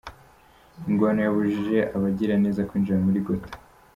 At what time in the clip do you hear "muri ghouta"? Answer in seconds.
3.05-3.51